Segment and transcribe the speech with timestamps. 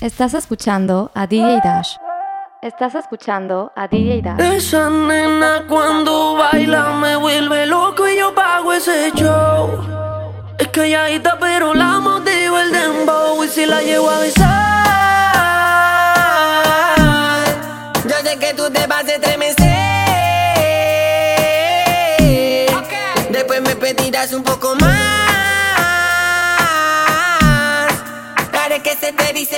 [0.00, 1.96] Estás escuchando a DJ Dash.
[2.62, 4.40] Estás escuchando a DJ Dash.
[4.40, 9.68] Esa nena cuando baila me vuelve loco y yo pago ese show.
[10.58, 14.46] Es calladita pero la motivo el dembow y si la llevo a besar.
[18.04, 19.66] Yo sé que tú te vas a estremecer.
[23.30, 24.99] Después me pedirás un poco más.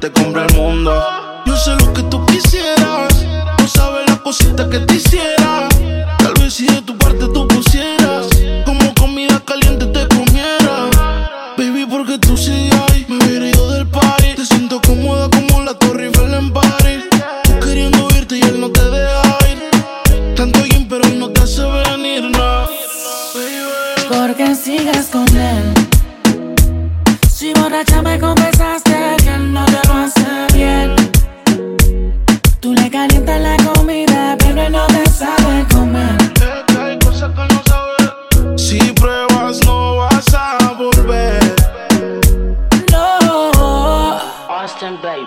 [0.00, 0.92] Te compre el mundo.
[1.44, 3.26] Yo sé lo que tú quisieras.
[3.58, 5.68] No sabes la cosita que te hiciera.
[6.18, 8.26] Tal vez si de tu parte tú pusieras.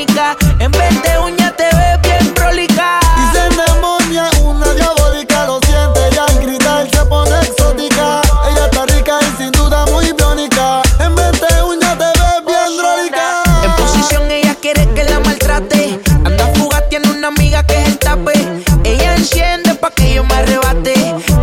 [0.00, 3.00] En vez de uña te ves bien prolica.
[3.18, 8.22] Y se endemonia una diabólica, lo siente y al gritar se pone exótica.
[8.50, 10.80] Ella está rica y sin duda muy biónica.
[11.00, 13.42] En vez de uña te ves bien drólica.
[13.62, 16.00] En posición ella quiere que la maltrate.
[16.24, 18.32] Anda fuga, tiene una amiga que es el tape.
[18.84, 20.94] Ella enciende pa' que yo me arrebate.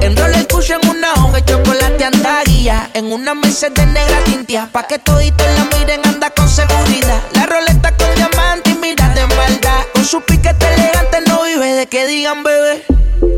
[0.02, 2.90] Enrola el cucho en una hoja de chocolate anda guía.
[2.96, 4.68] En una mesa de negra tintia.
[4.72, 5.77] Pa' que toditos la miren,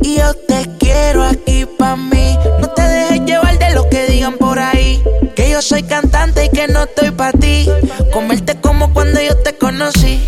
[0.01, 2.35] Y yo te quiero aquí pa' mí.
[2.59, 5.03] No te dejes llevar de lo que digan por ahí.
[5.35, 7.69] Que yo soy cantante y que no estoy pa' ti.
[8.11, 10.23] Comerte como cuando yo te conocí.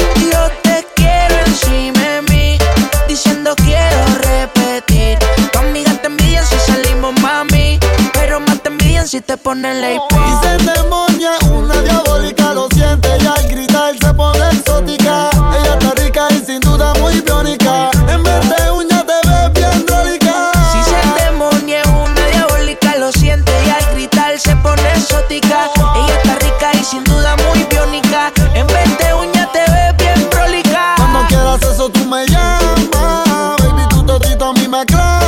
[34.92, 35.21] claro.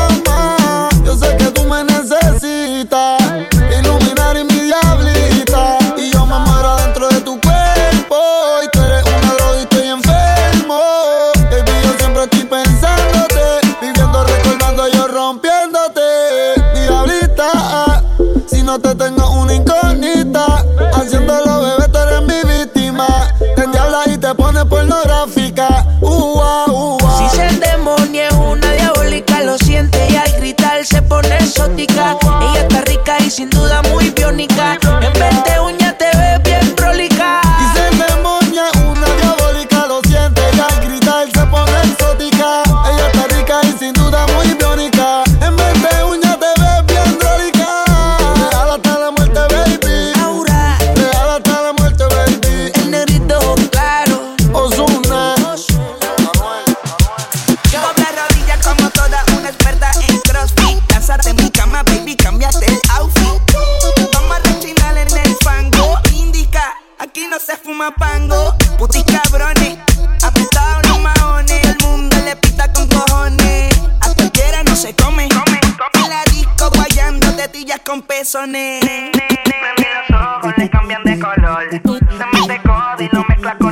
[34.48, 34.83] Muy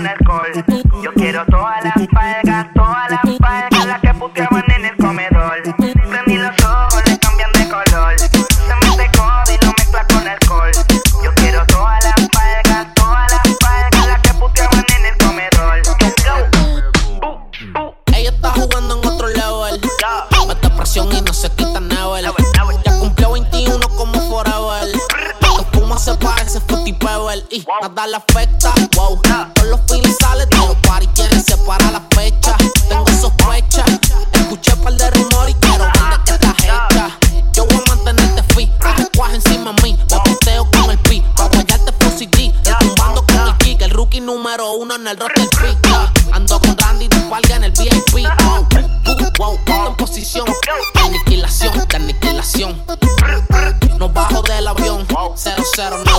[0.01, 0.65] con alcohol.
[1.03, 5.61] Yo quiero todas las palgas, todas las palgas, las que puteaban en el comedor.
[5.77, 8.19] Prendí los ojos, le cambian de color.
[8.19, 10.71] Se mete codo y lo mezcla con alcohol.
[11.23, 15.81] Yo quiero todas las palgas, todas las palgas, las que puteaban en el comedor.
[17.21, 17.93] Uh, uh.
[18.15, 19.81] Ella está jugando en otro level.
[20.47, 22.33] Mete presión y no se quita never.
[22.85, 24.87] Ya cumplió 21 como forever.
[25.73, 27.43] Fuma se parece Fruity Pebble.
[27.49, 28.73] Y nada le afecta,
[45.11, 45.77] el pick.
[46.31, 48.25] Ando con Randy de Valga en el VIP.
[49.37, 50.45] Wow, en posición.
[51.03, 52.81] Aniquilación, de aniquilación.
[53.97, 55.05] No bajo del avión.
[55.07, 56.10] 00949,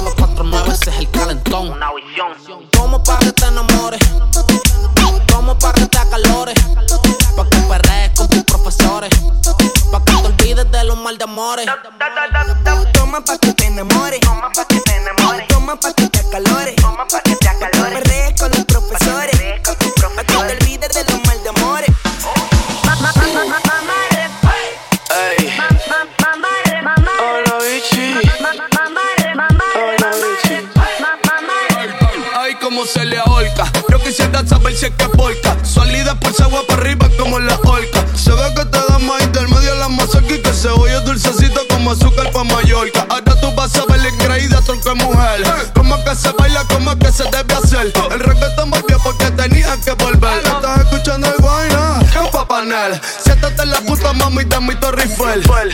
[35.03, 35.57] que porca.
[35.65, 38.05] Salida por agua para arriba como la orca.
[38.15, 41.93] Se ve que te da más intermedio la mazorca y que se oye dulcecito como
[41.93, 43.07] azúcar pa' Mallorca.
[43.09, 45.43] Ahora tú vas a ver la increíble tronco de mujer.
[45.75, 47.93] Como que se baila, como que se debe hacer.
[48.11, 50.39] El reggaetón volvió porque tenía que volver.
[50.39, 52.01] Estás escuchando el guayna,
[52.33, 53.01] pa' panel.
[53.25, 55.05] Siéntate en la puta mami de mi Torre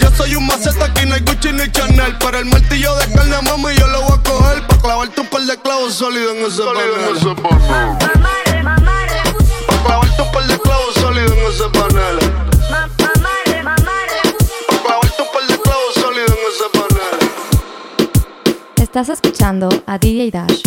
[0.01, 2.17] Yo soy un maceta, aquí no hay Gucci ni Chanel.
[2.19, 4.67] Pero el martillo de carne, mami, yo lo voy a coger.
[4.67, 8.18] Pa' clavarte un par de clavos sólidos en ese panel.
[18.89, 20.63] Estás escuchando a DJ Dash.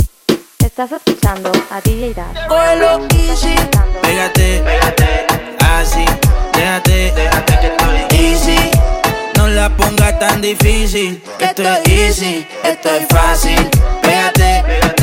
[0.59, 2.47] Estás escuchando a DJ Dash.
[2.47, 3.55] Cógelo easy,
[4.03, 5.25] pégate, pégate,
[5.59, 6.05] así,
[6.53, 8.71] déjate, déjate que estoy easy.
[9.37, 13.67] No la pongas tan difícil, que esto es easy, esto es fácil.
[14.03, 15.00] Pégate, pégate,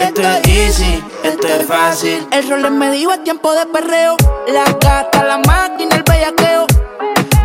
[0.00, 2.26] esto es easy, esto es fácil.
[2.32, 4.16] El rol es medio es tiempo de perreo.
[4.48, 6.66] La gata, la máquina, el bellaqueo.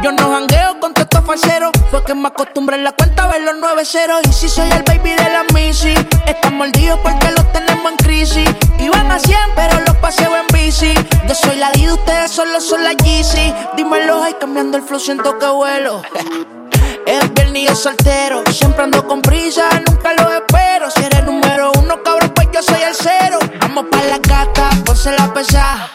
[0.01, 1.71] Yo no jangueo con estos falseros.
[1.91, 4.21] Fue que me acostumbré en la cuenta a ver los nueve ceros.
[4.29, 5.93] Y si soy el baby de la Missy,
[6.25, 8.50] están mordidos porque los tenemos en crisis.
[8.79, 10.93] Iban a 100, pero los paseo en bici.
[11.27, 13.53] Yo soy la D, ustedes solo son la Yeezy.
[13.75, 16.01] Dímelo, ay, cambiando el flow, siento que vuelo.
[17.05, 18.41] Es viernes y soltero.
[18.51, 20.89] Siempre ando con prisa, nunca lo espero.
[20.89, 21.44] Si eres número
[25.05, 25.89] ponse la pesa.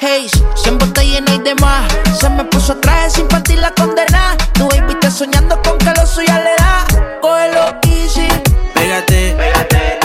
[0.00, 1.92] Hey, siempre te llena y demás.
[2.18, 4.36] Se me puso traje sin partir la condena.
[4.54, 6.86] Tu baby está soñando con que lo suya le da.
[7.20, 8.28] Cógelo easy.
[8.74, 9.98] Pégate, pégate,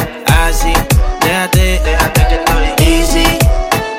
[0.43, 0.73] así,
[1.21, 3.39] déjate, déjate que estoy easy.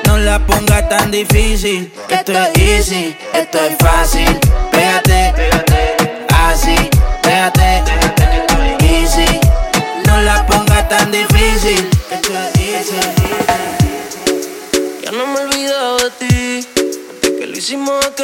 [0.05, 4.39] No la pongas tan difícil, que esto es easy, esto es fácil.
[4.71, 5.10] Pégate,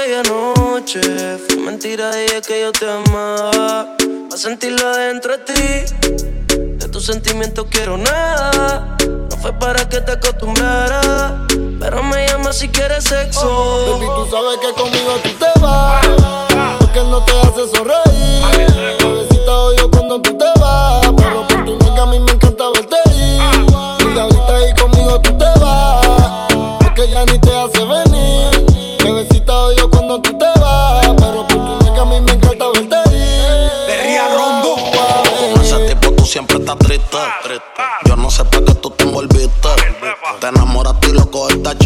[0.10, 3.94] Fue mentira, dije que yo te amaba.
[4.34, 5.96] A sentirlo adentro de ti.
[6.78, 8.96] De tus sentimientos quiero nada.
[9.06, 11.34] No fue para que te acostumbraras.
[11.50, 14.00] Pero me llama si quieres sexo.
[14.00, 16.08] Baby, tú sabes que conmigo tú te vas.
[16.80, 18.98] Porque no te hace sonreír.
[19.04, 21.07] Bebecita odio cuando tú te vas.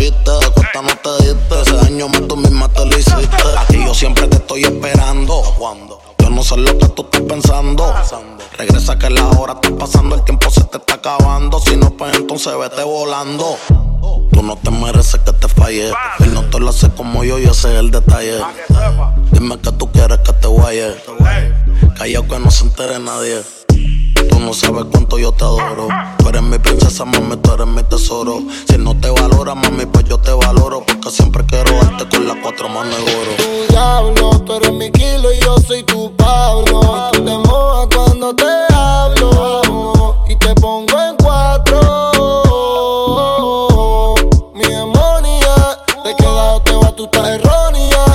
[0.02, 0.32] Chiste.
[0.56, 1.62] Cuesta no te diste.
[1.62, 3.44] Ese daño más tú misma te lo hiciste.
[3.58, 5.44] A ti yo siempre te estoy esperando.
[6.18, 7.94] Yo no sé lo que tú estás pensando.
[8.58, 11.60] Regresa que la hora está pasando, el tiempo se te está acabando.
[11.60, 13.58] Si no, pues entonces vete volando.
[14.32, 15.92] Tú no te mereces que te falle.
[16.20, 18.40] Él no te lo hace como yo y ese es el detalle.
[19.32, 20.96] Dime que tú quieres que te guaye.
[21.98, 23.42] Callao que no se entere nadie.
[24.32, 25.90] Tú no sabes cuánto yo te adoro.
[26.18, 28.42] Tú eres mi princesa, mami, tú eres mi tesoro.
[28.68, 30.84] Si no te valora, mami, pues yo te valoro.
[30.86, 33.32] Porque siempre quiero darte con las cuatro manos de oro.
[33.38, 37.10] Tu diablo, tú eres mi kilo y yo soy tu Pablo.
[37.12, 40.16] Y tú te cuando te hablo.
[40.30, 41.82] Y te pongo en cuatro.
[44.54, 48.06] Mi demonia, te queda o te va, tú estás errónea.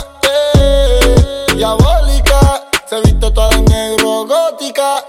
[0.54, 5.04] Eh, diabólica, se viste toda de negro, gótica.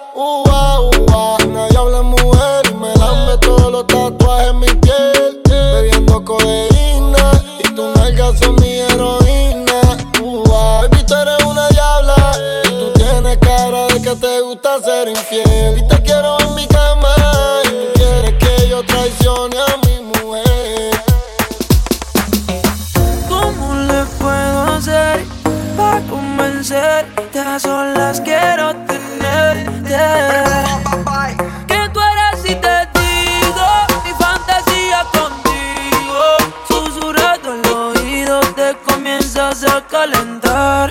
[39.08, 40.90] Comienzas a calentar.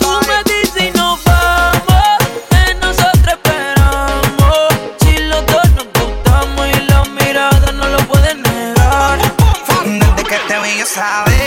[0.00, 2.18] Tú me dices y nos vamos,
[2.50, 4.68] que nosotros esperamos.
[5.00, 9.20] Si los dos nos gustamos y la mirada no lo pueden negar.
[9.84, 11.37] Desde que te vi yo sabía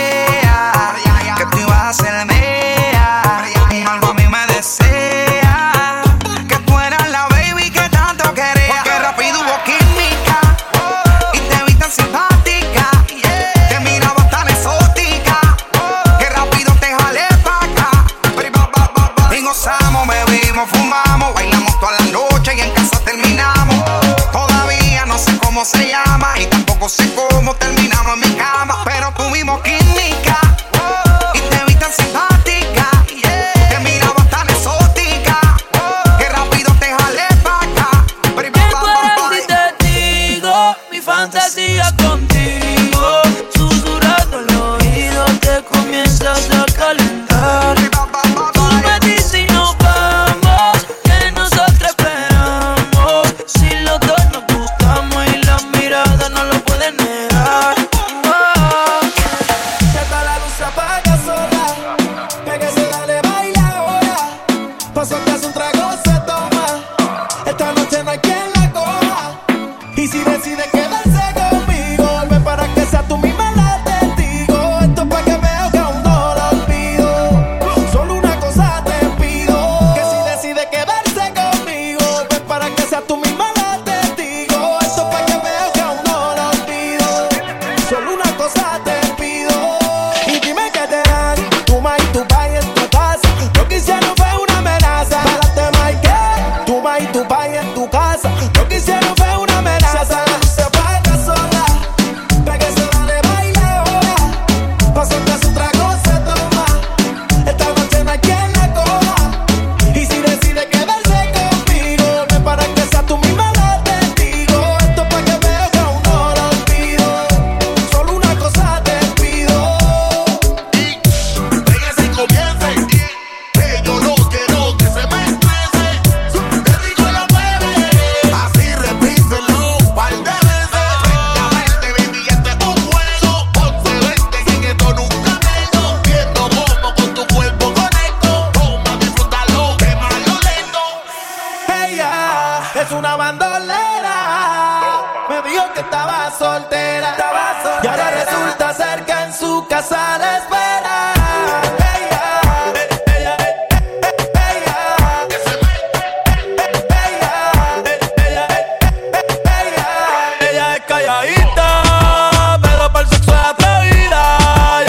[161.22, 164.38] Calladita, pero para el sexo es atrevida.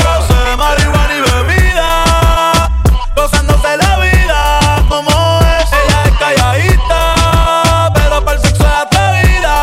[0.01, 2.71] Yo sé marihuana y bebida,
[3.15, 5.69] gozándose la vida como es.
[5.71, 9.55] Ella es calladita, pero para el sexo es atrevida.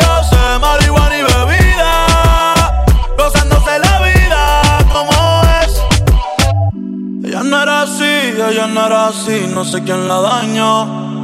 [0.00, 2.84] Yo sé marihuana y bebida,
[3.18, 5.82] gozándose la vida como es.
[7.24, 11.23] Ella no era así, ella no era así, no sé quién la dañó.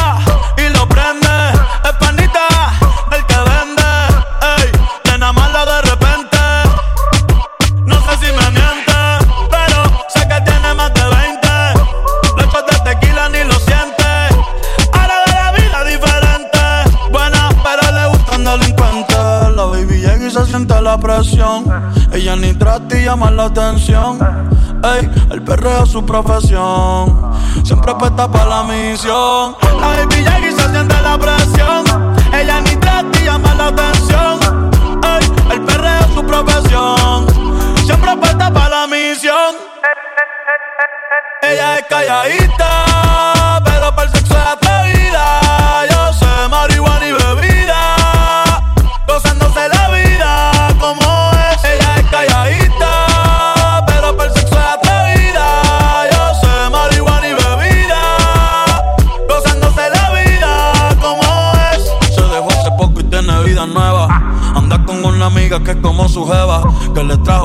[23.11, 24.17] llama la atención.
[25.31, 27.33] El perreo es su profesión.
[27.61, 29.53] Siempre apuesta para la misión.
[29.81, 31.83] La baby y se siente la presión.
[32.33, 34.39] Ella ni y llama la atención.
[35.03, 37.27] Ey, el perreo es su profesión.
[37.83, 39.55] Siempre apuesta para la misión.
[41.41, 42.85] Ella es calladita,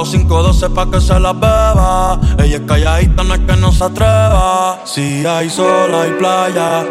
[0.07, 2.21] Que le trajo 512 pa' que se la beba.
[2.39, 4.81] Ella es calladita, no es que no se atreva.
[4.85, 6.85] Si hay sol, hay playa.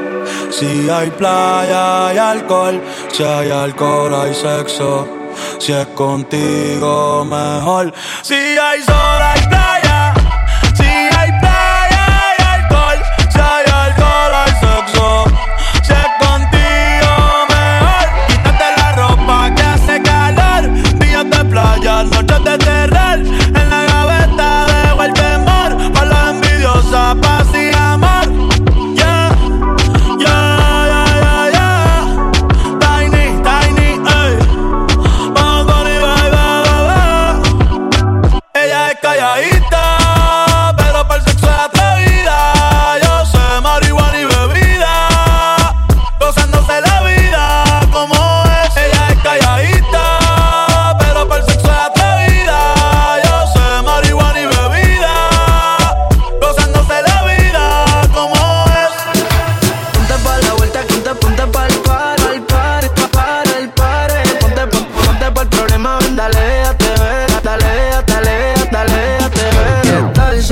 [0.51, 2.81] Si hay playa, hay alcohol.
[3.11, 5.07] Si hay alcohol, hay sexo.
[5.59, 7.93] Si es contigo, mejor.
[8.21, 9.64] Si hay sol, hay playa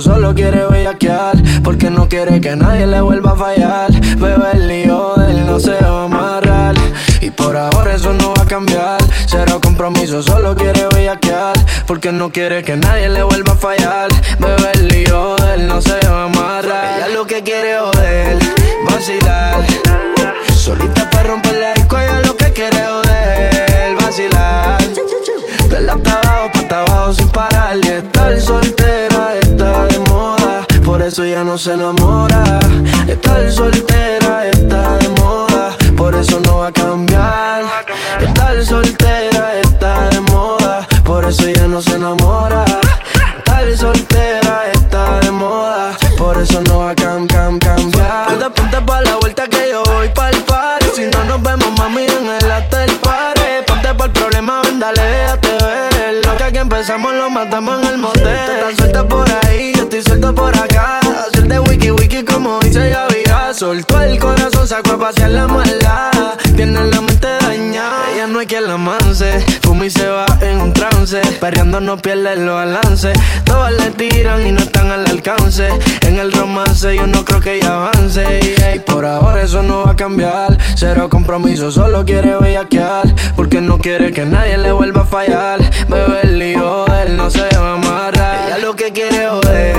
[0.00, 1.36] solo quiere bellaquear.
[1.62, 3.92] Porque no quiere que nadie le vuelva a fallar.
[4.18, 6.74] Bebé, el lío de él no se va a amarrar.
[7.20, 8.98] Y por ahora eso no va a cambiar.
[9.26, 11.56] Cero compromiso, solo quiere bellaquear.
[11.86, 14.08] Porque no quiere que nadie le vuelva a fallar.
[14.38, 16.98] Bebé, el lío de él no se va a amarrar.
[16.98, 18.38] Ella lo que quiere es joder,
[18.90, 19.64] vacilar.
[20.54, 24.82] Solita para romper la disco, ella lo que quiere es joder, vacilar.
[25.70, 27.76] De la hasta abajo, pa' abajo sin parar.
[27.82, 28.95] Y estar soltera
[31.06, 32.58] eso ya no se enamora.
[33.06, 35.76] Estar soltera está de moda.
[35.96, 37.62] Por eso no va a cambiar.
[38.20, 40.86] Estar soltera está de moda.
[41.04, 42.64] Por eso ya no se enamora.
[43.38, 45.96] Estar soltera está de moda.
[46.18, 48.26] Por eso no va a cam, cam, cambiar.
[48.26, 50.86] Ponte, ponte pa' la vuelta que yo voy pa'l party.
[50.94, 53.42] Si no nos vemos, mami, en el after party.
[53.64, 56.26] Ponte por el problema, ven, dale, déjate ver.
[56.26, 58.76] Lo que aquí empezamos lo matamos en el motel.
[58.76, 59.06] Suelta
[62.16, 63.56] wiki como dice Yaviras.
[63.56, 66.38] Soltó el corazón, sacó a pasear la maldad.
[66.54, 69.40] Tiene la mente dañada, ella no hay quien la manse.
[69.62, 71.20] Fuma se va en un trance.
[71.40, 73.18] Perreando no pierde los balances.
[73.44, 75.68] Todas le tiran y no están al alcance.
[76.02, 78.40] En el romance yo no creo que ella avance.
[78.74, 80.56] Y por ahora eso no va a cambiar.
[80.74, 83.14] Cero compromiso, solo quiere bellaquear.
[83.36, 85.60] Porque no quiere que nadie le vuelva a fallar.
[85.88, 88.48] Bebe el lío él, no se va a amarrar.
[88.48, 89.76] Ella lo que quiere joder,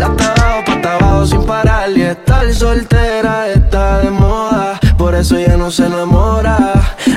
[0.00, 1.90] la abajo, pa' abajo sin parar.
[1.90, 4.80] Y estar soltera está de moda.
[4.96, 6.56] Por eso ella no se enamora.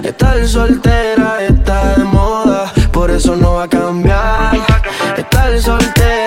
[0.03, 2.71] Estar soltera está de moda.
[2.91, 4.57] Por eso no va a cambiar.
[5.17, 6.22] Estar soltera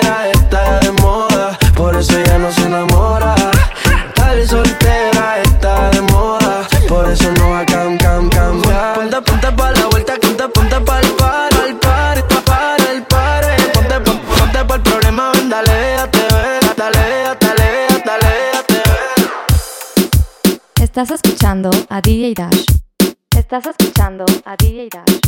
[23.37, 25.26] Estás escuchando a DJ Dash.